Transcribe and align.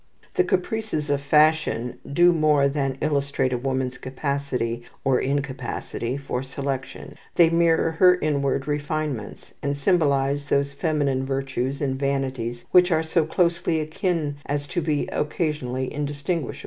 The 0.33 0.43
caprices 0.43 1.11
of 1.11 1.21
fashion 1.21 1.99
do 2.11 2.33
more 2.33 2.67
than 2.67 2.97
illustrate 3.01 3.53
a 3.53 3.57
woman's 3.59 3.99
capacity 3.99 4.81
or 5.05 5.19
incapacity 5.19 6.17
for 6.17 6.41
selection. 6.41 7.13
They 7.35 7.51
mirror 7.51 7.91
her 7.91 8.15
inward 8.19 8.67
refinements, 8.67 9.53
and 9.61 9.77
symbolize 9.77 10.45
those 10.45 10.73
feminine 10.73 11.23
virtues 11.23 11.83
and 11.83 11.99
vanities 11.99 12.65
which 12.71 12.91
are 12.91 13.03
so 13.03 13.25
closely 13.27 13.79
akin 13.79 14.37
as 14.47 14.65
to 14.69 14.81
be 14.81 15.05
occasionally 15.09 15.93
undistinguishable. 15.93 16.59